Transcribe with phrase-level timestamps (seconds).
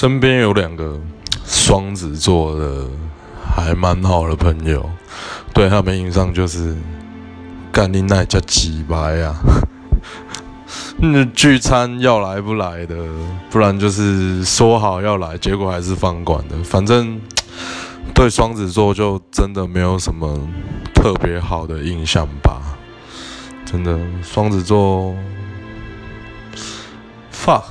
[0.00, 0.96] 身边有两个
[1.44, 2.86] 双子座的
[3.44, 4.88] 还蛮好的朋友，
[5.52, 6.76] 对他们印象就是
[7.72, 9.34] 干你奶叫几白呀，
[11.02, 12.94] 那聚餐要来不来的，
[13.50, 16.54] 不然就是说好要来，结果还是放管的。
[16.62, 17.20] 反正
[18.14, 20.38] 对双子座就真的没有什么
[20.94, 22.78] 特别好的印象吧，
[23.66, 25.12] 真的双子座
[27.34, 27.64] ，fuck。